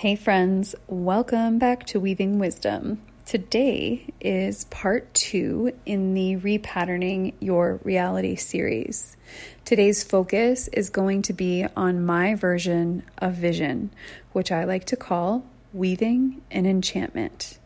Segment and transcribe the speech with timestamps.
[0.00, 3.02] Hey, friends, welcome back to Weaving Wisdom.
[3.26, 9.18] Today is part two in the Repatterning Your Reality series.
[9.66, 13.90] Today's focus is going to be on my version of vision,
[14.32, 15.44] which I like to call
[15.74, 17.58] weaving and enchantment.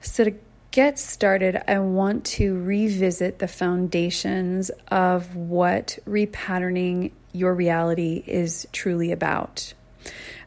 [0.00, 0.34] So, to
[0.72, 9.12] get started, I want to revisit the foundations of what repatterning your reality is truly
[9.12, 9.74] about.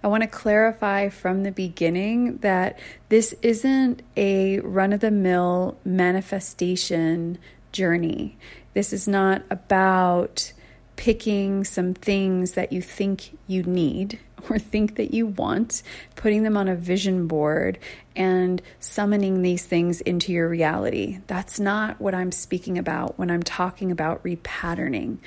[0.03, 5.77] I want to clarify from the beginning that this isn't a run of the mill
[5.85, 7.37] manifestation
[7.71, 8.37] journey.
[8.73, 10.53] This is not about
[10.95, 14.19] picking some things that you think you need
[14.49, 15.81] or think that you want,
[16.15, 17.79] putting them on a vision board,
[18.15, 21.19] and summoning these things into your reality.
[21.27, 25.19] That's not what I'm speaking about when I'm talking about repatterning.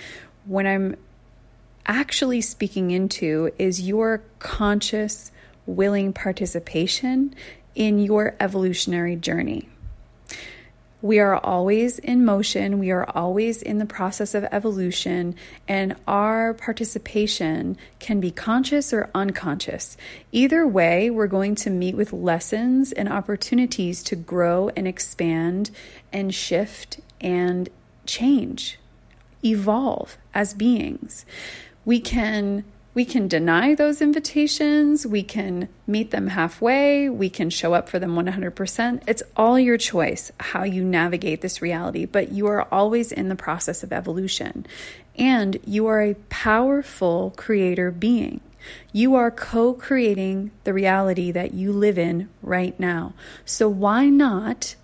[0.45, 0.97] When I'm
[1.87, 5.31] actually speaking into is your conscious,
[5.65, 7.35] willing participation
[7.75, 9.69] in your evolutionary journey.
[11.03, 15.37] We are always in motion, we are always in the process of evolution,
[15.69, 19.97] and our participation can be conscious or unconscious.
[20.33, 25.71] Either way, we're going to meet with lessons and opportunities to grow and expand
[26.13, 27.69] and shift and
[28.07, 28.79] change,
[29.45, 31.25] evolve as beings
[31.87, 37.75] we can we can deny those invitations, we can meet them halfway, we can show
[37.75, 39.03] up for them 100%.
[39.07, 43.37] It's all your choice how you navigate this reality, but you are always in the
[43.37, 44.65] process of evolution.
[45.15, 48.41] And you are a powerful creator being.
[48.95, 53.13] You are co creating the reality that you live in right now.
[53.45, 54.75] So, why not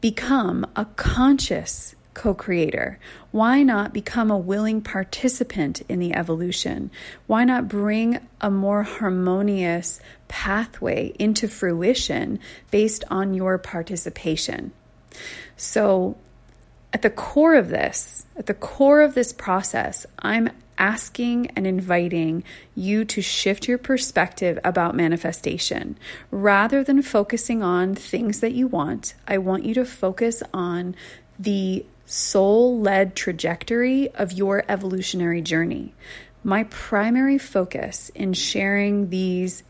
[0.00, 2.98] become a conscious co creator?
[3.30, 6.90] Why not become a willing participant in the evolution?
[7.26, 12.38] Why not bring a more harmonious pathway into fruition
[12.70, 14.72] based on your participation?
[15.56, 16.16] So,
[16.92, 22.42] at the core of this, at the core of this process, I'm asking and inviting
[22.74, 25.96] you to shift your perspective about manifestation.
[26.30, 30.94] Rather than focusing on things that you want, I want you to focus on
[31.38, 35.94] the soul led trajectory of your evolutionary journey.
[36.44, 39.62] My primary focus in sharing these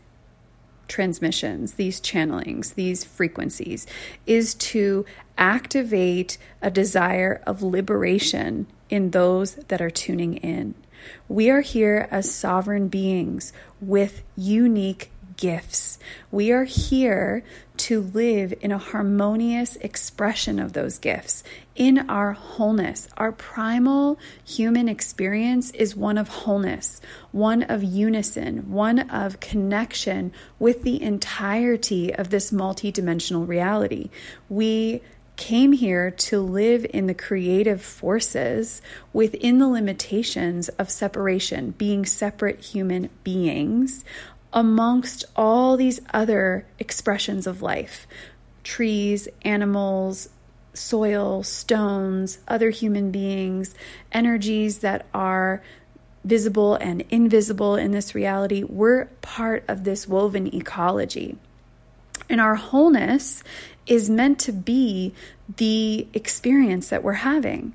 [0.89, 3.87] transmissions, these channelings, these frequencies,
[4.25, 5.05] is to
[5.37, 10.75] activate a desire of liberation in those that are tuning in.
[11.29, 15.99] We are here as sovereign beings with unique gifts.
[16.31, 17.43] We are here
[17.77, 21.43] to live in a harmonious expression of those gifts
[21.75, 23.07] in our wholeness.
[23.17, 27.01] Our primal human experience is one of wholeness,
[27.31, 34.09] one of unison, one of connection with the entirety of this multidimensional reality.
[34.49, 35.01] We
[35.35, 42.61] came here to live in the creative forces within the limitations of separation, being separate
[42.61, 44.05] human beings
[44.53, 48.07] amongst all these other expressions of life
[48.63, 50.29] trees, animals,
[50.73, 53.75] soil, stones, other human beings,
[54.13, 55.61] energies that are
[56.23, 58.63] visible and invisible in this reality.
[58.63, 61.35] We're part of this woven ecology.
[62.29, 63.43] And our wholeness
[63.85, 65.13] is meant to be
[65.57, 67.73] the experience that we're having.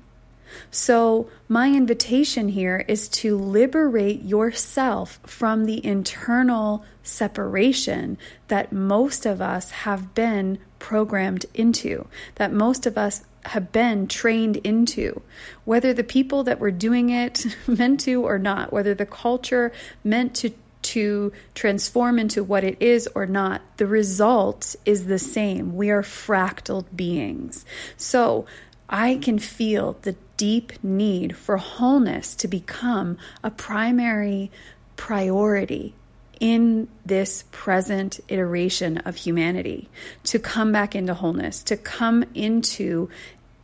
[0.71, 8.17] So, my invitation here is to liberate yourself from the internal separation
[8.47, 14.57] that most of us have been programmed into, that most of us have been trained
[14.57, 15.21] into.
[15.65, 19.71] Whether the people that were doing it meant to or not, whether the culture
[20.03, 20.51] meant to
[20.81, 25.75] to transform into what it is or not, the result is the same.
[25.75, 27.65] We are fractal beings.
[27.97, 28.45] So
[28.89, 34.49] I can feel the deep need for wholeness to become a primary
[34.95, 35.93] priority
[36.39, 39.89] in this present iteration of humanity,
[40.23, 43.09] to come back into wholeness, to come into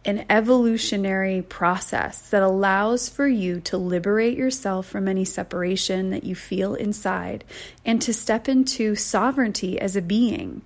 [0.03, 6.35] an evolutionary process that allows for you to liberate yourself from any separation that you
[6.35, 7.45] feel inside
[7.85, 10.61] and to step into sovereignty as a being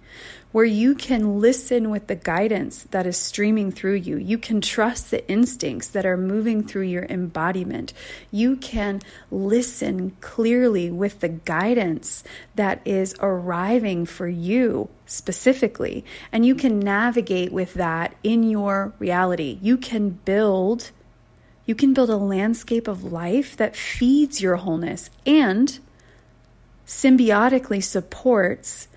[0.52, 4.18] where you can listen with the guidance that is streaming through you.
[4.18, 7.94] You can trust the instincts that are moving through your embodiment.
[8.32, 12.24] You can listen clearly with the guidance
[12.56, 16.04] that is arriving for you specifically.
[16.32, 19.60] And you can navigate with that in your reality.
[19.62, 20.90] You can build.
[21.68, 25.78] You can build a landscape of life that feeds your wholeness and
[26.88, 28.88] symbiotically supports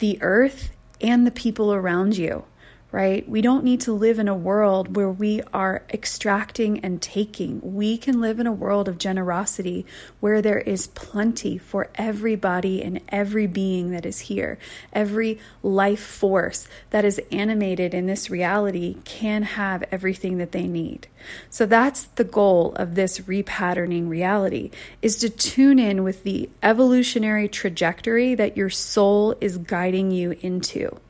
[0.00, 0.70] the earth
[1.00, 2.44] and the people around you
[2.92, 3.28] right?
[3.28, 7.60] We don't need to live in a world where we are extracting and taking.
[7.62, 9.84] We can live in a world of generosity
[10.20, 14.58] where there is plenty for everybody and every being that is here.
[14.92, 21.08] Every life force that is animated in this reality can have everything that they need.
[21.50, 24.70] So that's the goal of this repatterning reality
[25.02, 31.00] is to tune in with the evolutionary trajectory that your soul is guiding you into.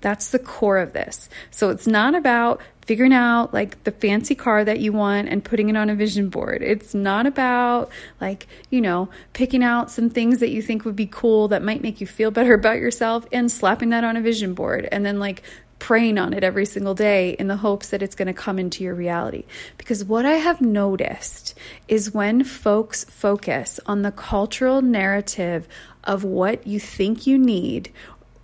[0.00, 1.28] That's the core of this.
[1.50, 5.68] So it's not about figuring out like the fancy car that you want and putting
[5.68, 6.62] it on a vision board.
[6.62, 11.06] It's not about like, you know, picking out some things that you think would be
[11.06, 14.54] cool that might make you feel better about yourself and slapping that on a vision
[14.54, 15.42] board and then like
[15.78, 18.84] praying on it every single day in the hopes that it's going to come into
[18.84, 19.44] your reality.
[19.78, 21.54] Because what I have noticed
[21.88, 25.66] is when folks focus on the cultural narrative
[26.04, 27.92] of what you think you need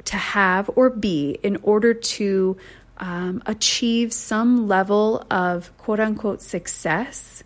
[0.07, 2.57] to have or be in order to
[2.99, 7.43] um, achieve some level of quote unquote success,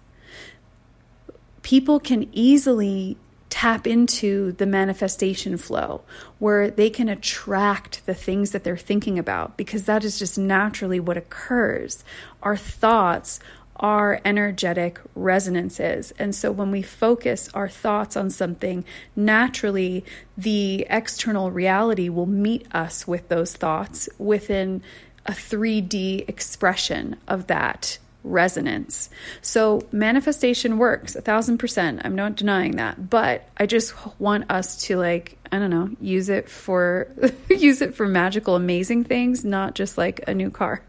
[1.63, 3.17] people can easily
[3.49, 6.03] tap into the manifestation flow
[6.39, 11.01] where they can attract the things that they're thinking about because that is just naturally
[11.01, 12.05] what occurs.
[12.43, 13.41] Our thoughts
[13.81, 16.13] are energetic resonances.
[16.19, 18.85] And so when we focus our thoughts on something,
[19.17, 20.05] naturally
[20.37, 24.83] the external reality will meet us with those thoughts within
[25.27, 29.09] a 3D expression of that resonance.
[29.41, 32.03] So manifestation works a thousand percent.
[32.05, 36.29] I'm not denying that, but I just want us to like, I don't know, use
[36.29, 37.11] it for,
[37.49, 40.83] use it for magical, amazing things, not just like a new car.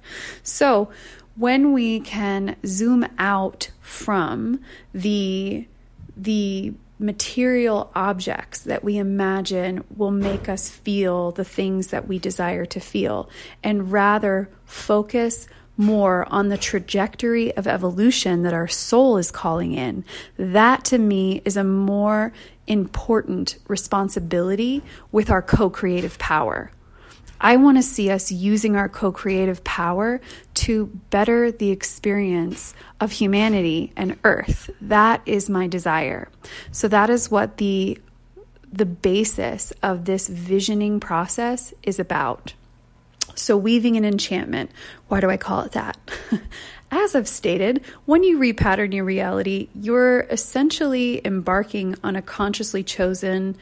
[0.44, 0.90] So
[1.36, 4.60] when we can zoom out from
[4.94, 5.68] the
[6.16, 12.66] the material objects that we imagine will make us feel the things that we desire
[12.66, 13.28] to feel
[13.64, 15.48] and rather focus
[15.78, 20.06] more on the trajectory of evolution that our soul is calling in,
[20.38, 22.32] that to me is a more
[22.68, 26.72] important responsibility with our co creative power.
[27.44, 30.22] I want to see us using our co creative power
[30.54, 34.70] to better the experience of humanity and Earth.
[34.80, 36.30] That is my desire.
[36.72, 38.00] So, that is what the,
[38.72, 42.54] the basis of this visioning process is about.
[43.34, 44.70] So, weaving an enchantment,
[45.08, 45.98] why do I call it that?
[46.92, 53.58] As I've stated, when you repattern your reality, you're essentially embarking on a consciously chosen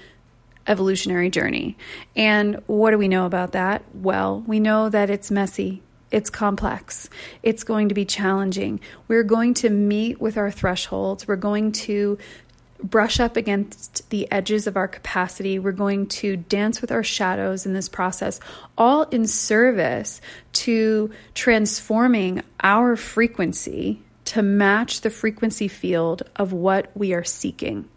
[0.68, 1.78] evolutionary journey.
[2.16, 3.84] And what do we know about that?
[3.94, 5.82] Well, we know that it's messy.
[6.12, 7.10] It's complex.
[7.44, 8.80] It's going to be challenging.
[9.08, 11.28] We're going to meet with our thresholds.
[11.28, 12.18] We're going to
[12.82, 15.60] brush up against the edges of our capacity.
[15.60, 18.40] We're going to dance with our shadows in this process,
[18.78, 20.22] all in service
[20.54, 27.90] to transforming our frequency to match the frequency field of what we are seeking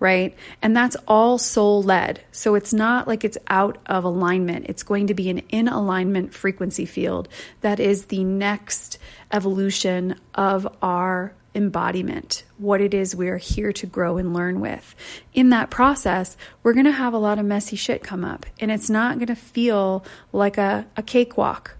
[0.00, 0.34] right?
[0.60, 2.22] And that's all soul led.
[2.32, 4.66] So it's not like it's out of alignment.
[4.68, 7.28] It's going to be an in alignment frequency field
[7.60, 8.98] that is the next
[9.32, 14.94] evolution of our embodiment, what it is we're here to grow and learn with.
[15.32, 18.70] In that process, we're going to have a lot of messy shit come up, and
[18.70, 21.76] it's not going to feel like a, a cakewalk.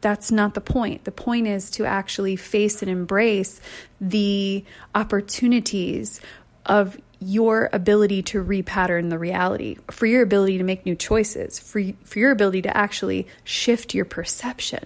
[0.00, 1.04] That's not the point.
[1.04, 3.60] The point is to actually face and embrace
[4.00, 4.64] the
[4.94, 6.20] opportunities
[6.66, 11.82] of your ability to repattern the reality, for your ability to make new choices, for,
[12.04, 14.84] for your ability to actually shift your perception.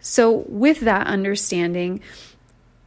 [0.00, 2.00] So, with that understanding,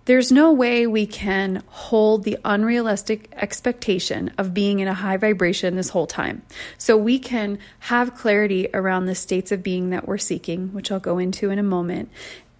[0.07, 5.75] there's no way we can hold the unrealistic expectation of being in a high vibration
[5.75, 6.43] this whole time.
[6.77, 11.01] So we can have clarity around the states of being that we're seeking, which I'll
[11.01, 12.09] go into in a moment,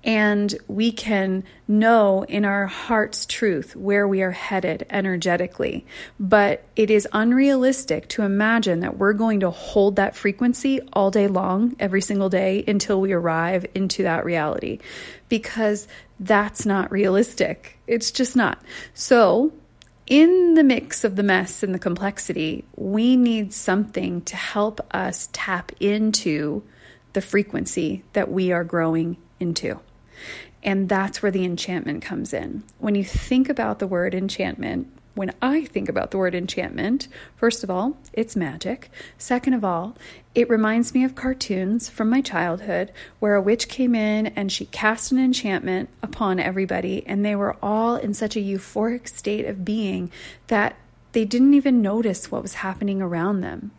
[0.08, 5.86] and we can know in our heart's truth where we are headed energetically.
[6.18, 11.28] But it is unrealistic to imagine that we're going to hold that frequency all day
[11.28, 14.80] long, every single day, until we arrive into that reality,
[15.28, 15.90] because
[16.22, 17.78] that's not realistic.
[17.86, 18.64] It's just not.
[18.94, 19.52] So,
[20.06, 25.28] in the mix of the mess and the complexity, we need something to help us
[25.34, 26.64] tap into
[27.12, 29.82] the frequency that we are growing into.
[30.64, 32.64] And that's where the enchantment comes in.
[32.80, 37.64] When you think about the word enchantment, when I think about the word enchantment, first
[37.64, 38.92] of all, it's magic.
[39.18, 39.96] Second of all,
[40.36, 44.68] it reminds me of cartoons from my childhood where a witch came in and she
[44.68, 49.66] cast an enchantment upon everybody, and they were all in such a euphoric state of
[49.66, 50.12] being
[50.48, 50.76] that
[51.14, 53.72] they didn't even notice what was happening around them.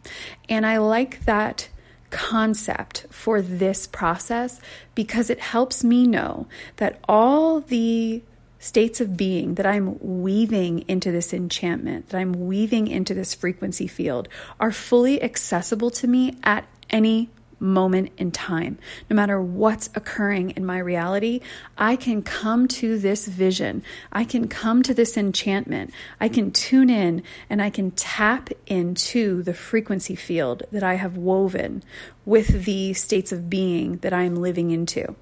[0.48, 1.68] And I like that
[2.10, 4.60] concept for this process
[4.94, 6.46] because it helps me know
[6.76, 8.22] that all the
[8.58, 13.86] states of being that I'm weaving into this enchantment, that I'm weaving into this frequency
[13.86, 18.78] field, are fully accessible to me at any moment in time.
[19.10, 21.40] No matter what's occurring in my reality,
[21.76, 23.82] I can come to this vision.
[24.12, 25.92] I can come to this enchantment.
[26.20, 31.16] I can tune in and I can tap into the frequency field that I have
[31.16, 31.82] woven
[32.24, 35.16] with the states of being that I'm living into.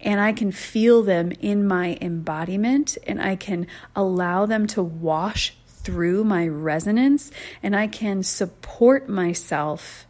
[0.00, 5.54] And I can feel them in my embodiment and I can allow them to wash
[5.66, 7.30] through my resonance
[7.62, 10.06] and I can support myself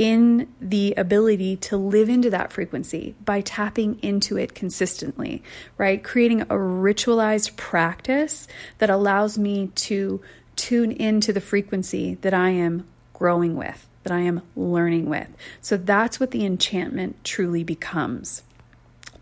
[0.00, 5.42] in the ability to live into that frequency by tapping into it consistently,
[5.76, 6.02] right?
[6.02, 10.18] Creating a ritualized practice that allows me to
[10.56, 15.28] tune into the frequency that I am growing with, that I am learning with.
[15.60, 18.42] So that's what the enchantment truly becomes.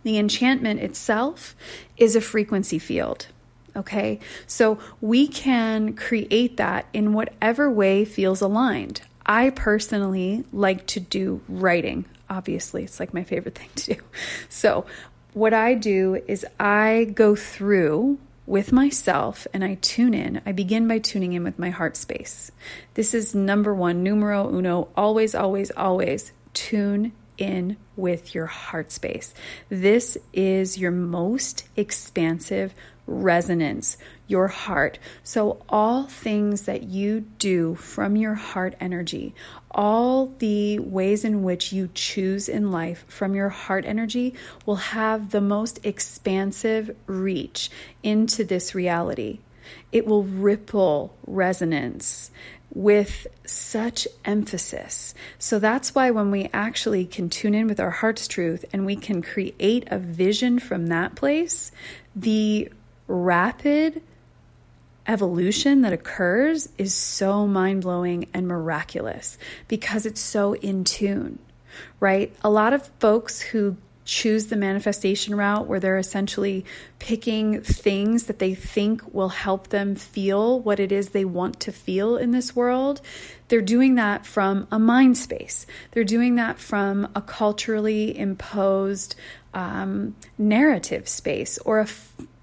[0.05, 1.57] The enchantment itself
[1.97, 3.27] is a frequency field.
[3.75, 9.03] Okay, so we can create that in whatever way feels aligned.
[9.29, 12.07] I personally like to do writing.
[12.31, 14.01] Obviously, it's like my favorite thing to do.
[14.49, 14.87] So,
[15.35, 20.41] what I do is I go through with myself and I tune in.
[20.47, 22.51] I begin by tuning in with my heart space.
[22.95, 29.35] This is number one, numero uno, always, always, always tune in with your heart space.
[29.69, 32.75] This is your most expansive
[33.09, 33.97] resonance,
[34.29, 34.99] your heart.
[35.25, 39.35] So, all things that you do from your heart energy,
[39.71, 44.35] all the ways in which you choose in life from your heart energy
[44.67, 47.71] will have the most expansive reach
[48.03, 49.41] into this reality.
[49.91, 52.31] It will ripple resonance
[52.71, 55.15] with such emphasis.
[55.39, 58.97] So that's why when we actually can tune in with our heart's truth and we
[58.97, 61.73] can create a vision from that place,
[62.15, 62.71] the
[63.09, 64.03] rapid
[65.07, 71.39] evolution that occurs is so mind blowing and miraculous because it's so in tune,
[71.99, 72.33] right?
[72.43, 76.65] A lot of folks who choose the manifestation route where they're essentially
[76.99, 81.71] picking things that they think will help them feel what it is they want to
[81.71, 83.03] feel in this world.
[83.49, 85.67] They're doing that from a mind space.
[85.91, 89.15] They're doing that from a culturally imposed
[89.53, 91.89] um, narrative space or a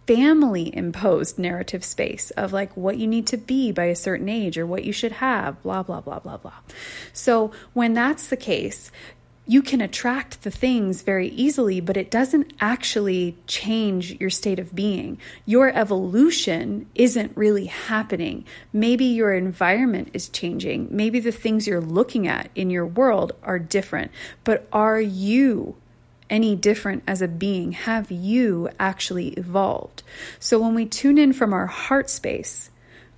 [0.08, 4.58] family imposed narrative space of like what you need to be by a certain age
[4.58, 6.60] or what you should have, blah, blah, blah, blah, blah.
[7.14, 8.92] So when that's the case,
[9.48, 14.74] you can attract the things very easily, but it doesn't actually change your state of
[14.74, 15.20] being.
[15.46, 18.44] Your evolution isn't really happening.
[18.74, 20.88] Maybe your environment is changing.
[20.90, 24.12] Maybe the things you're looking at in your world are different,
[24.44, 25.76] but are you
[26.30, 27.74] any different as a being?
[27.74, 30.04] Have you actually evolved?
[30.40, 32.70] So when we tune in from our heart space,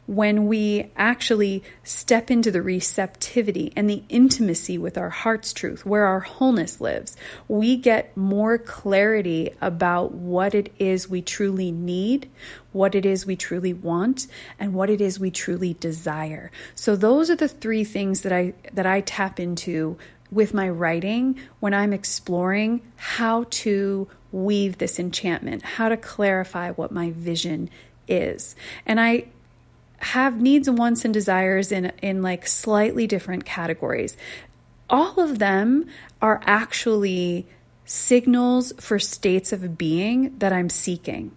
[0.08, 6.06] when we actually step into the receptivity and the intimacy with our heart's truth, where
[6.06, 7.18] our wholeness lives,
[7.50, 12.30] we get more clarity about what it is we truly need,
[12.72, 16.52] what it is we truly want, and what it is we truly desire.
[16.74, 19.98] So those are the three things that I that I tap into
[20.32, 26.92] with my writing when I'm exploring how to weave this enchantment, how to clarify what
[26.92, 27.70] my vision
[28.08, 28.56] is.
[28.86, 29.28] And I
[30.00, 34.16] have needs and wants and desires in in like slightly different categories.
[34.90, 35.88] All of them
[36.22, 37.48] are actually
[37.86, 41.32] signals for states of being that I'm seeking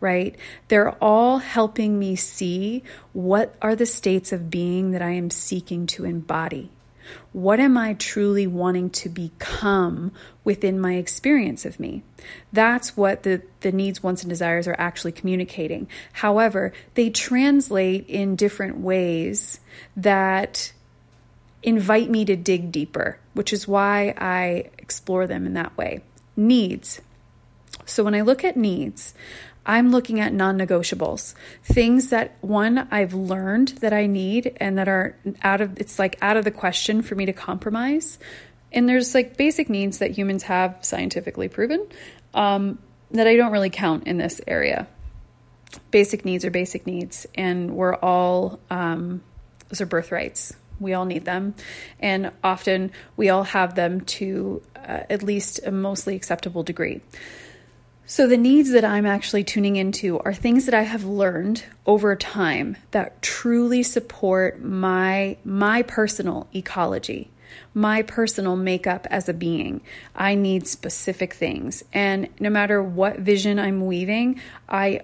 [0.00, 0.36] right?
[0.68, 2.82] They're all helping me see
[3.12, 6.70] what are the states of being that I am seeking to embody.
[7.32, 10.12] What am I truly wanting to become
[10.44, 12.02] within my experience of me?
[12.52, 15.88] That's what the, the needs, wants, and desires are actually communicating.
[16.12, 19.60] However, they translate in different ways
[19.96, 20.72] that
[21.62, 26.02] invite me to dig deeper, which is why I explore them in that way.
[26.36, 27.00] Needs.
[27.84, 29.14] So when I look at needs,
[29.68, 34.88] I'm looking at non negotiables, things that one, I've learned that I need and that
[34.88, 38.18] are out of, it's like out of the question for me to compromise.
[38.72, 41.86] And there's like basic needs that humans have scientifically proven
[42.32, 42.78] um,
[43.10, 44.86] that I don't really count in this area.
[45.90, 49.22] Basic needs are basic needs, and we're all, um,
[49.68, 50.56] those are birthrights.
[50.80, 51.54] We all need them.
[52.00, 57.02] And often we all have them to uh, at least a mostly acceptable degree.
[58.10, 62.16] So, the needs that I'm actually tuning into are things that I have learned over
[62.16, 67.30] time that truly support my, my personal ecology,
[67.74, 69.82] my personal makeup as a being.
[70.14, 71.84] I need specific things.
[71.92, 75.02] And no matter what vision I'm weaving, I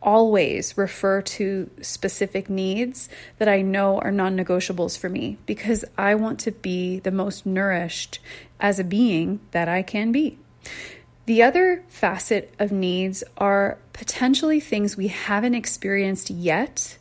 [0.00, 6.14] always refer to specific needs that I know are non negotiables for me because I
[6.14, 8.20] want to be the most nourished
[8.58, 10.38] as a being that I can be.
[11.26, 16.98] The other facet of needs are potentially things we haven't experienced yet.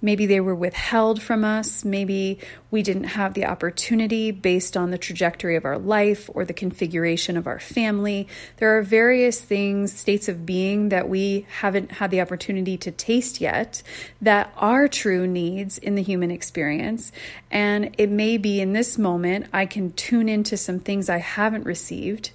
[0.00, 1.84] Maybe they were withheld from us.
[1.84, 2.38] Maybe
[2.70, 7.36] we didn't have the opportunity based on the trajectory of our life or the configuration
[7.36, 8.28] of our family.
[8.58, 13.40] There are various things, states of being that we haven't had the opportunity to taste
[13.40, 13.82] yet
[14.20, 17.10] that are true needs in the human experience.
[17.50, 21.66] And it may be in this moment I can tune into some things I haven't
[21.66, 22.30] received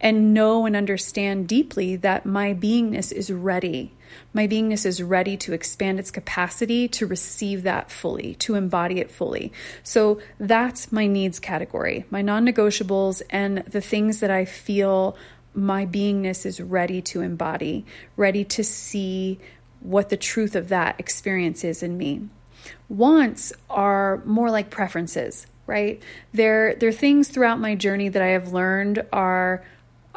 [0.00, 3.92] and know and understand deeply that my beingness is ready.
[4.32, 9.10] My beingness is ready to expand its capacity to receive that fully, to embody it
[9.10, 9.52] fully.
[9.82, 15.16] So that's my needs category, my non negotiables, and the things that I feel
[15.54, 17.84] my beingness is ready to embody,
[18.16, 19.40] ready to see
[19.80, 22.28] what the truth of that experience is in me.
[22.88, 26.02] Wants are more like preferences, right?
[26.32, 29.64] They're, they're things throughout my journey that I have learned are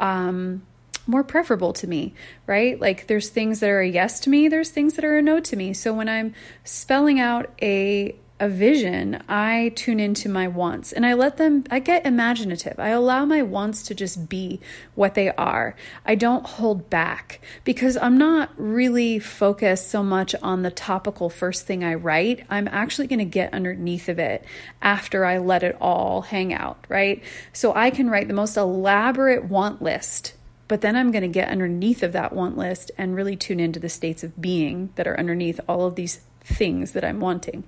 [0.02, 0.62] um,
[1.06, 2.12] more preferable to me,
[2.46, 2.78] right?
[2.78, 5.40] Like there's things that are a yes to me, there's things that are a no
[5.40, 5.72] to me.
[5.72, 11.14] So when I'm spelling out a a vision, I tune into my wants and I
[11.14, 12.74] let them, I get imaginative.
[12.76, 14.58] I allow my wants to just be
[14.96, 15.76] what they are.
[16.04, 21.66] I don't hold back because I'm not really focused so much on the topical first
[21.66, 22.44] thing I write.
[22.50, 24.44] I'm actually going to get underneath of it
[24.82, 27.22] after I let it all hang out, right?
[27.52, 30.34] So I can write the most elaborate want list
[30.66, 33.78] but then I'm going to get underneath of that want list and really tune into
[33.78, 37.64] the states of being that are underneath all of these things that I'm wanting.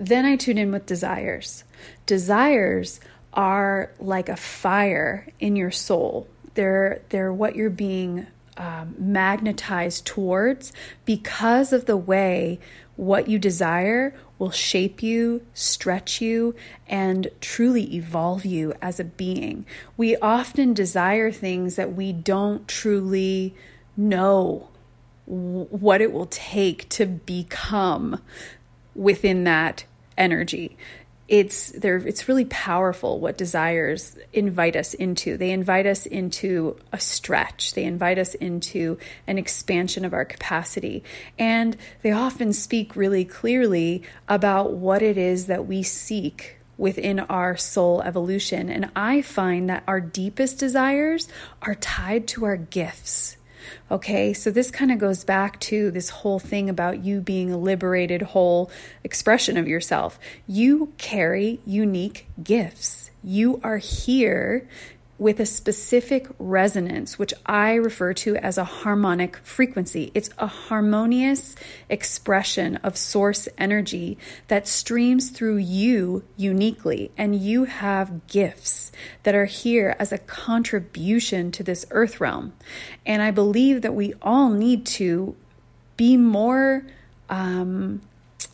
[0.00, 1.62] Then I tune in with desires.
[2.06, 3.00] Desires
[3.34, 6.26] are like a fire in your soul.
[6.54, 10.72] They're they're what you're being um, magnetized towards
[11.04, 12.58] because of the way
[12.96, 16.54] what you desire will shape you, stretch you,
[16.88, 19.66] and truly evolve you as a being.
[19.98, 23.54] We often desire things that we don't truly
[23.98, 24.70] know
[25.26, 28.22] what it will take to become
[28.94, 29.84] within that
[30.20, 30.76] energy.
[31.26, 35.36] It's there it's really powerful what desires invite us into.
[35.36, 37.74] They invite us into a stretch.
[37.74, 41.04] They invite us into an expansion of our capacity.
[41.38, 47.56] And they often speak really clearly about what it is that we seek within our
[47.56, 48.68] soul evolution.
[48.68, 51.28] And i find that our deepest desires
[51.62, 53.36] are tied to our gifts
[53.90, 57.58] Okay, so this kind of goes back to this whole thing about you being a
[57.58, 58.70] liberated, whole
[59.04, 60.18] expression of yourself.
[60.46, 63.10] You carry unique gifts.
[63.22, 64.68] You are here
[65.20, 70.10] with a specific resonance, which I refer to as a harmonic frequency.
[70.14, 71.54] It's a harmonious
[71.90, 74.16] expression of source energy
[74.48, 78.92] that streams through you uniquely, and you have gifts
[79.24, 82.54] that are here as a contribution to this earth realm.
[83.04, 85.36] And I believe that we all need to
[85.98, 86.86] be more.
[87.28, 88.00] Um,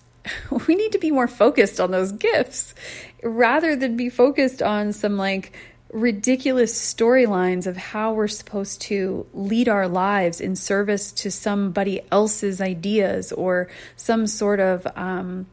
[0.67, 2.75] we need to be more focused on those gifts
[3.23, 5.53] rather than be focused on some like
[5.97, 12.61] ridiculous storylines of how we're supposed to lead our lives in service to somebody else's
[12.61, 15.47] ideas or some sort of um,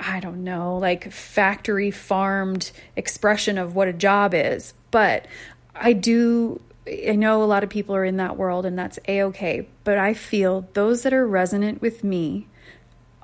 [0.00, 4.74] I don't know, like factory farmed expression of what a job is.
[4.90, 5.26] But
[5.74, 9.22] I do I know a lot of people are in that world and that's a
[9.24, 12.48] okay, but I feel those that are resonant with me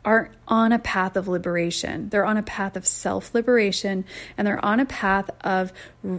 [0.05, 2.09] are on a path of liberation.
[2.09, 4.05] They're on a path of self liberation
[4.37, 5.73] and they're on a path of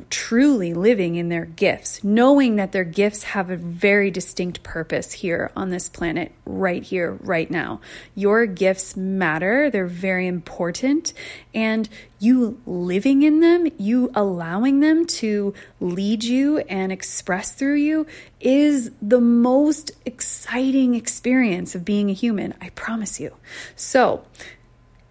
[0.09, 5.51] truly living in their gifts, knowing that their gifts have a very distinct purpose here
[5.55, 7.79] on this planet, right here, right now.
[8.15, 11.13] Your gifts matter, they're very important,
[11.53, 11.87] and
[12.19, 18.07] you living in them, you allowing them to lead you and express through you
[18.39, 23.35] is the most exciting experience of being a human, I promise you.
[23.75, 24.16] So,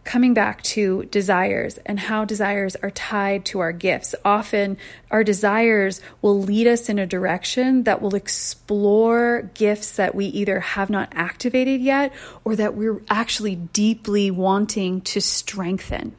[0.07, 4.15] coming back to desires and how desires are tied to our gifts.
[4.25, 4.79] Often,
[5.11, 10.61] our desires will lead us in a direction that will explore gifts that we either
[10.61, 12.15] have not activated yet
[12.45, 16.15] or that we're actually deeply wanting to strengthen.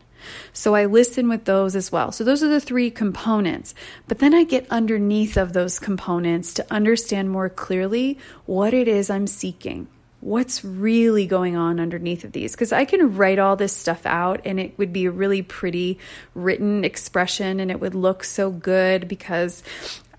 [0.52, 2.12] So I listen with those as well.
[2.12, 3.74] So those are the three components.
[4.10, 9.10] But then I get underneath of those components to understand more clearly what it is
[9.10, 9.88] I'm seeking.
[10.20, 12.54] What's really going on underneath of these?
[12.54, 16.00] Because I can write all this stuff out and it would be a really pretty
[16.34, 19.62] written expression and it would look so good because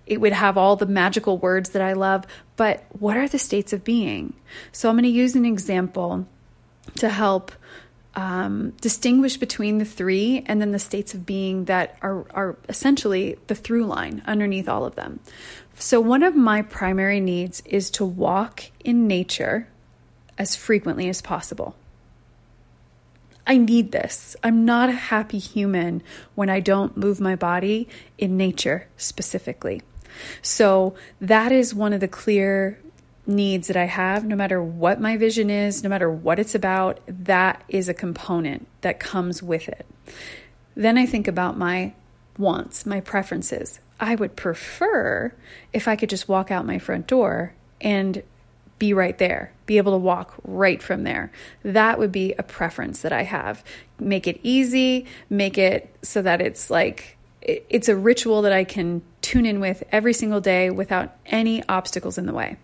[0.06, 2.24] it would have all the magical words that I love.
[2.56, 4.34] But what are the states of being?
[4.72, 6.26] So I'm going to use an example
[6.96, 7.52] to help
[8.14, 13.36] um, distinguish between the three and then the states of being that are, are essentially
[13.46, 15.20] the through line underneath all of them.
[15.78, 19.68] So, one of my primary needs is to walk in nature
[20.38, 21.76] as frequently as possible.
[23.46, 24.36] I need this.
[24.42, 26.02] I'm not a happy human
[26.34, 29.82] when I don't move my body in nature specifically.
[30.42, 32.78] So, that is one of the clear
[33.26, 37.00] needs that I have, no matter what my vision is, no matter what it's about,
[37.06, 39.86] that is a component that comes with it.
[40.74, 41.92] Then I think about my
[42.38, 43.80] wants, my preferences.
[44.00, 45.34] I would prefer
[45.72, 48.22] if I could just walk out my front door and
[48.78, 51.32] be right there, be able to walk right from there.
[51.62, 53.64] That would be a preference that I have.
[53.98, 59.02] Make it easy, make it so that it's like, it's a ritual that I can
[59.22, 62.56] tune in with every single day without any obstacles in the way.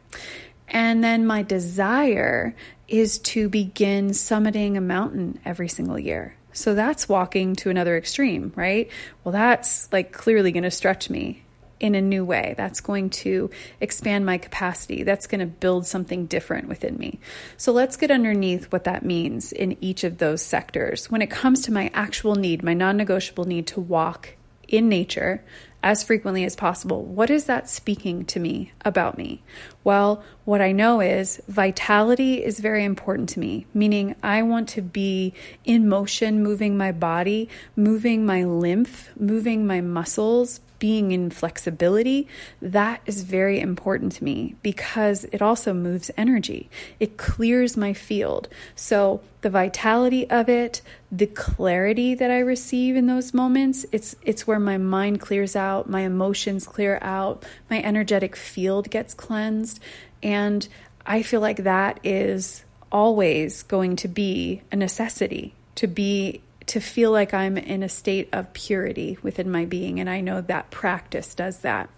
[0.68, 2.54] And then my desire
[2.88, 6.36] is to begin summiting a mountain every single year.
[6.52, 8.88] So that's walking to another extreme, right?
[9.22, 11.43] Well, that's like clearly going to stretch me
[11.84, 12.54] in a new way.
[12.56, 15.02] That's going to expand my capacity.
[15.02, 17.20] That's going to build something different within me.
[17.58, 21.10] So let's get underneath what that means in each of those sectors.
[21.10, 24.30] When it comes to my actual need, my non negotiable need to walk
[24.66, 25.44] in nature
[25.82, 27.04] as frequently as possible.
[27.04, 29.42] What is that speaking to me about me?
[29.84, 34.80] Well, what I know is vitality is very important to me, meaning I want to
[34.80, 35.34] be
[35.66, 42.28] in motion, moving my body, moving my lymph, moving my muscles, being in flexibility,
[42.60, 46.68] that is very important to me because it also moves energy.
[47.00, 48.50] It clears my field.
[48.76, 54.46] So, the vitality of it, the clarity that I receive in those moments, it's it's
[54.46, 59.80] where my mind clears out, my emotions clear out, my energetic field gets cleansed,
[60.22, 60.68] and
[61.06, 67.10] I feel like that is always going to be a necessity to be to feel
[67.10, 70.00] like I'm in a state of purity within my being.
[70.00, 71.90] And I know that practice does that.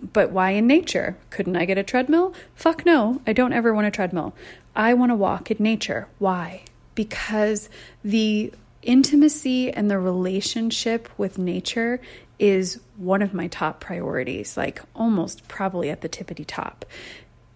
[0.00, 1.16] But why in nature?
[1.30, 2.32] Couldn't I get a treadmill?
[2.54, 4.34] Fuck no, I don't ever want a treadmill.
[4.76, 6.08] I want to walk in nature.
[6.18, 6.62] Why?
[6.94, 7.68] Because
[8.04, 8.52] the
[8.82, 12.00] intimacy and the relationship with nature
[12.38, 16.84] is one of my top priorities, like almost probably at the tippity top.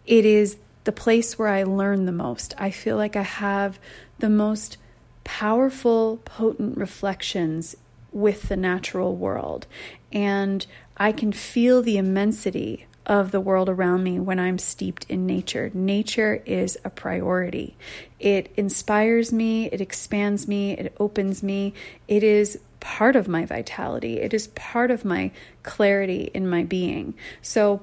[0.05, 2.55] It is the place where I learn the most.
[2.59, 3.79] I feel like I have
[4.18, 4.79] the most
[5.25, 7.77] powerful, potent reflections
[8.13, 9.67] with the natural world.
[10.13, 15.27] And I can feel the immensity of the world around me when I'm steeped in
[15.27, 15.71] nature.
[15.75, 17.77] Nature is a priority.
[18.21, 21.75] It inspires me, it expands me, it opens me.
[22.07, 25.33] It is part of my vitality, it is part of my
[25.63, 27.15] clarity in my being.
[27.41, 27.83] So,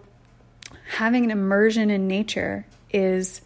[0.91, 3.41] having an immersion in nature is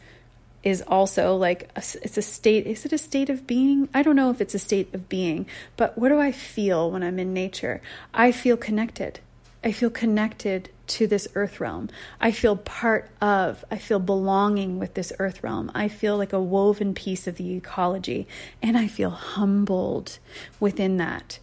[0.63, 3.89] is also like a, it's a state is it a state of being?
[3.93, 5.45] I don't know if it's a state of being
[5.78, 7.82] but what do i feel when i'm in nature?
[8.13, 9.19] I feel connected.
[9.65, 11.89] I feel connected to this earth realm.
[12.19, 15.69] I feel part of i feel belonging with this earth realm.
[15.76, 18.28] I feel like a woven piece of the ecology
[18.62, 20.17] and i feel humbled
[20.60, 21.39] within that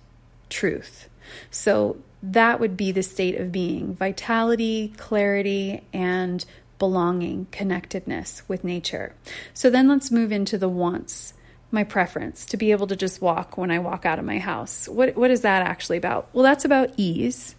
[0.48, 1.08] truth.
[1.50, 6.44] So that would be the state of being vitality clarity and
[6.80, 9.14] belonging, connectedness with nature.
[9.54, 11.34] So then let's move into the wants.
[11.70, 14.88] My preference to be able to just walk when I walk out of my house.
[14.88, 16.28] What what is that actually about?
[16.32, 17.54] Well, that's about ease.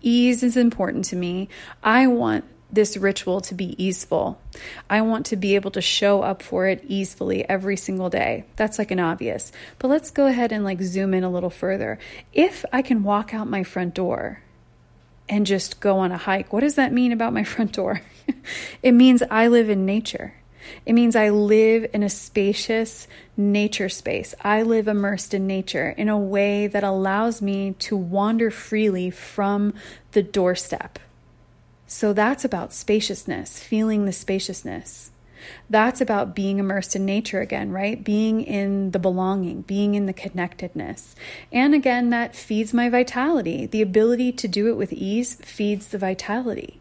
[0.00, 1.50] Ease is important to me.
[1.82, 4.40] I want this ritual to be easeful.
[4.88, 8.46] I want to be able to show up for it easily every single day.
[8.56, 9.52] That's like an obvious.
[9.78, 11.98] But let's go ahead and like zoom in a little further.
[12.32, 14.42] If I can walk out my front door
[15.30, 18.02] and just go on a hike, what does that mean about my front door?
[18.82, 20.34] it means I live in nature.
[20.84, 24.34] It means I live in a spacious nature space.
[24.42, 29.74] I live immersed in nature in a way that allows me to wander freely from
[30.12, 30.98] the doorstep.
[31.86, 35.10] So that's about spaciousness, feeling the spaciousness.
[35.68, 38.02] That's about being immersed in nature again, right?
[38.02, 41.14] Being in the belonging, being in the connectedness.
[41.52, 43.66] And again, that feeds my vitality.
[43.66, 46.80] The ability to do it with ease feeds the vitality.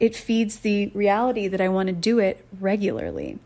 [0.00, 3.38] It feeds the reality that I want to do it regularly.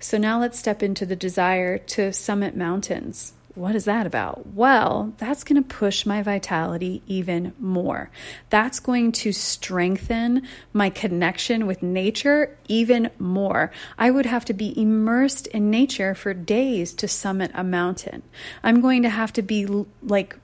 [0.00, 3.34] So now let's step into the desire to summit mountains.
[3.58, 4.54] What is that about?
[4.54, 8.10] Well, that's going to push my vitality even more.
[8.50, 13.72] That's going to strengthen my connection with nature even more.
[13.98, 18.22] I would have to be immersed in nature for days to summit a mountain.
[18.62, 19.66] I'm going to have to be
[20.02, 20.36] like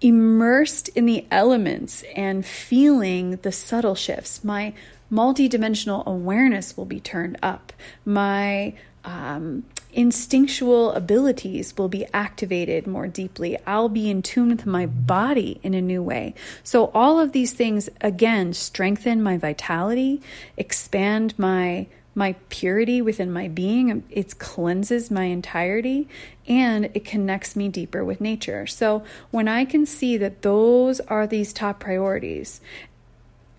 [0.00, 4.42] immersed in the elements and feeling the subtle shifts.
[4.42, 4.72] My
[5.12, 7.72] multidimensional awareness will be turned up.
[8.04, 13.58] My um, instinctual abilities will be activated more deeply.
[13.66, 16.34] I'll be in tune with my body in a new way.
[16.62, 20.20] So, all of these things, again, strengthen my vitality,
[20.56, 26.08] expand my my purity within my being it cleanses my entirety
[26.48, 31.26] and it connects me deeper with nature so when i can see that those are
[31.26, 32.60] these top priorities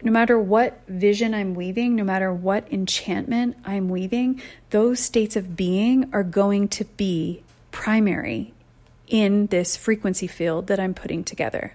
[0.04, 5.56] no matter what vision I'm weaving, no matter what enchantment I'm weaving, those states of
[5.56, 8.54] being are going to be primary
[9.08, 11.74] in this frequency field that I'm putting together.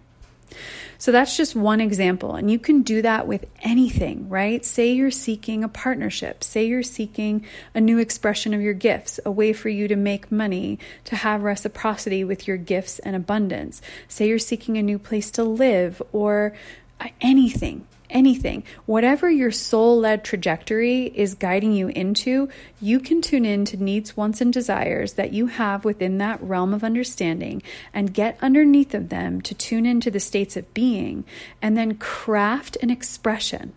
[0.98, 2.34] So that's just one example.
[2.34, 4.64] And you can do that with anything, right?
[4.64, 6.42] Say you're seeking a partnership.
[6.42, 10.32] Say you're seeking a new expression of your gifts, a way for you to make
[10.32, 13.82] money, to have reciprocity with your gifts and abundance.
[14.08, 16.54] Say you're seeking a new place to live or
[17.00, 22.48] uh, anything anything, whatever your soul led trajectory is guiding you into,
[22.80, 26.74] you can tune in to needs, wants, and desires that you have within that realm
[26.74, 31.24] of understanding and get underneath of them to tune into the states of being
[31.60, 33.72] and then craft an expression.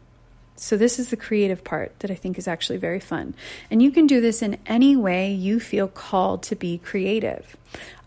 [0.56, 3.34] So, this is the creative part that I think is actually very fun.
[3.72, 7.56] And you can do this in any way you feel called to be creative.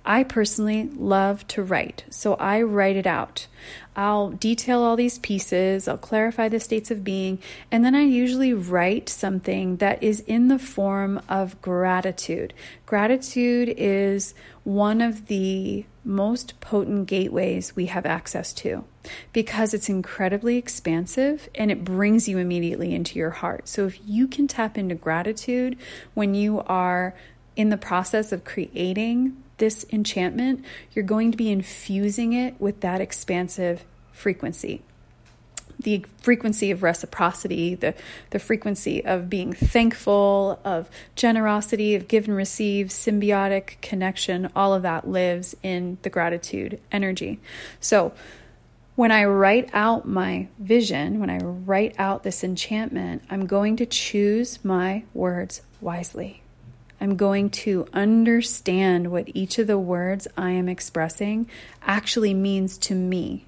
[0.05, 3.47] I personally love to write, so I write it out.
[3.95, 7.39] I'll detail all these pieces, I'll clarify the states of being,
[7.71, 12.53] and then I usually write something that is in the form of gratitude.
[12.87, 14.35] Gratitude is
[14.65, 18.85] one of the most potent gateways we have access to
[19.33, 23.69] because it's incredibly expansive and it brings you immediately into your heart.
[23.69, 25.77] So if you can tap into gratitude
[26.15, 27.15] when you are
[27.55, 33.01] in the process of creating this enchantment, you're going to be infusing it with that
[33.01, 34.83] expansive frequency.
[35.79, 37.95] The frequency of reciprocity, the,
[38.31, 44.83] the frequency of being thankful, of generosity, of give and receive, symbiotic connection, all of
[44.83, 47.41] that lives in the gratitude energy.
[47.81, 48.13] So,
[48.95, 53.87] when I write out my vision, when I write out this enchantment, I'm going to
[53.87, 56.42] choose my words wisely.
[57.03, 61.51] I'm going to understand what each of the words I am expressing
[61.85, 63.47] actually means to me.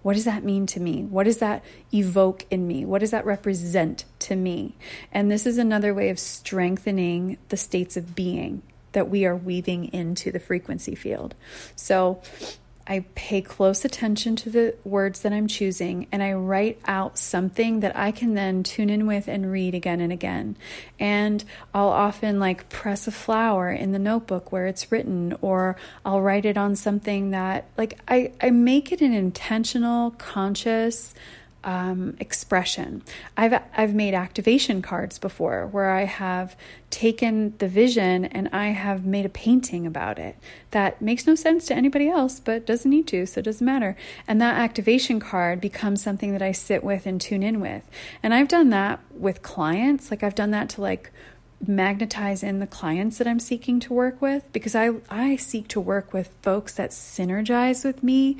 [0.00, 1.02] What does that mean to me?
[1.02, 1.62] What does that
[1.92, 2.86] evoke in me?
[2.86, 4.76] What does that represent to me?
[5.12, 8.62] And this is another way of strengthening the states of being
[8.92, 11.34] that we are weaving into the frequency field.
[11.76, 12.22] So,
[12.90, 17.78] I pay close attention to the words that I'm choosing and I write out something
[17.80, 20.56] that I can then tune in with and read again and again.
[20.98, 26.20] And I'll often like press a flower in the notebook where it's written, or I'll
[26.20, 31.14] write it on something that, like, I, I make it an intentional, conscious,
[31.62, 33.02] um, expression.
[33.36, 36.56] I've I've made activation cards before where I have
[36.88, 40.36] taken the vision and I have made a painting about it
[40.70, 43.96] that makes no sense to anybody else, but doesn't need to, so it doesn't matter.
[44.26, 47.82] And that activation card becomes something that I sit with and tune in with.
[48.22, 50.10] And I've done that with clients.
[50.10, 51.12] Like I've done that to like
[51.66, 55.80] magnetize in the clients that I'm seeking to work with because I I seek to
[55.80, 58.38] work with folks that synergize with me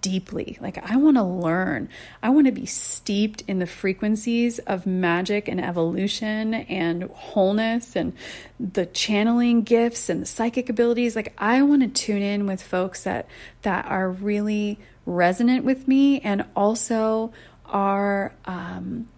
[0.00, 0.58] deeply.
[0.60, 1.88] Like, I want to learn.
[2.22, 8.14] I want to be steeped in the frequencies of magic and evolution and wholeness and
[8.58, 11.14] the channeling gifts and the psychic abilities.
[11.14, 13.26] Like, I want to tune in with folks that,
[13.62, 17.32] that are really resonant with me and also
[17.66, 19.08] are, um,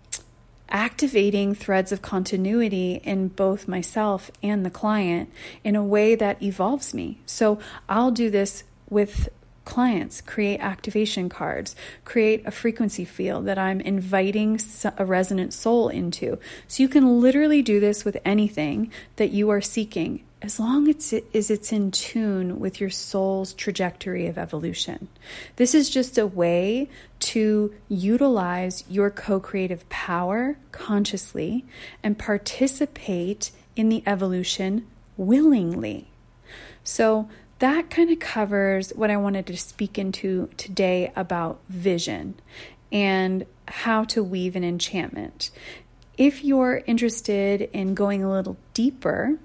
[0.70, 5.30] activating threads of continuity in both myself and the client
[5.62, 7.20] in a way that evolves me.
[7.26, 9.28] So I'll do this with
[9.64, 11.74] clients, create activation cards,
[12.04, 14.60] create a frequency field that I'm inviting
[14.98, 16.38] a resonant soul into.
[16.68, 21.14] So you can literally do this with anything that you are seeking as long as,
[21.14, 25.08] it, it's in tune with your soul's trajectory of evolution.
[25.56, 31.64] This is just a way to utilize your co creative power consciously
[32.02, 36.08] and participate in the evolution willingly.
[36.82, 37.30] So,
[37.64, 42.34] that kind of covers what I wanted to speak into today about vision
[42.92, 45.50] and how to weave an enchantment.
[46.18, 49.38] If you're interested in going a little deeper,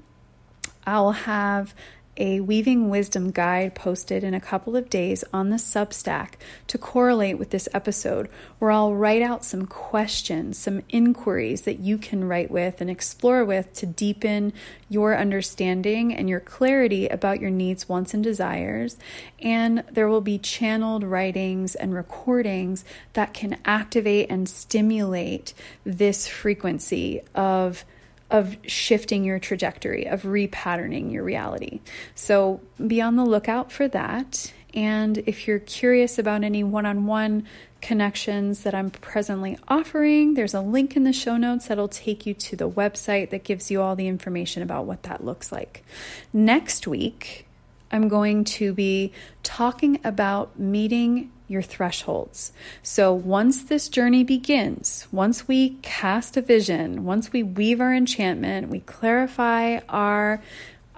[0.86, 1.74] I'll have
[2.20, 6.34] a Weaving Wisdom guide posted in a couple of days on the Substack
[6.68, 8.30] to correlate with this episode,
[8.60, 13.46] where I'll write out some questions, some inquiries that you can write with and explore
[13.46, 14.52] with to deepen
[14.90, 18.98] your understanding and your clarity about your needs, wants, and desires.
[19.40, 25.54] And there will be channeled writings and recordings that can activate and stimulate
[25.86, 27.86] this frequency of
[28.32, 31.82] of shifting your trajectory, of repatterning your reality.
[32.16, 34.54] So be on the lookout for that.
[34.74, 37.46] And if you're curious about any one on one
[37.82, 42.34] connections that I'm presently offering, there's a link in the show notes that'll take you
[42.36, 45.84] to the website that gives you all the information about what that looks like.
[46.32, 47.48] Next week,
[47.92, 49.12] I'm going to be
[49.44, 52.52] talking about meeting your thresholds.
[52.84, 58.70] So once this journey begins, once we cast a vision, once we weave our enchantment,
[58.70, 60.42] we clarify our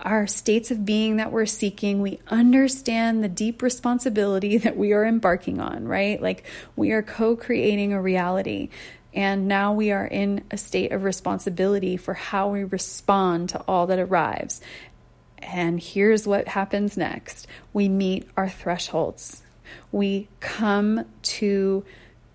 [0.04, 5.06] our states of being that we're seeking, we understand the deep responsibility that we are
[5.06, 6.22] embarking on, right?
[6.22, 6.44] Like
[6.76, 8.70] we are co creating a reality.
[9.14, 13.88] And now we are in a state of responsibility for how we respond to all
[13.88, 14.62] that arrives.
[15.42, 19.44] And here's what happens next we meet our thresholds.
[19.92, 21.86] We come to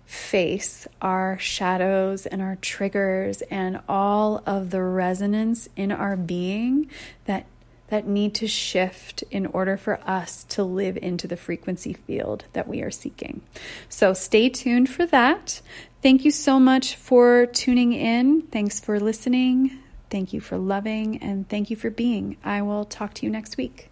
[0.05, 6.89] face our shadows and our triggers and all of the resonance in our being
[7.25, 7.45] that
[7.89, 12.67] that need to shift in order for us to live into the frequency field that
[12.67, 13.41] we are seeking.
[13.87, 15.61] So stay tuned for that.
[16.01, 18.41] Thank you so much for tuning in.
[18.43, 19.79] Thanks for listening.
[20.09, 22.37] Thank you for loving and thank you for being.
[22.43, 23.89] I will talk to you next week.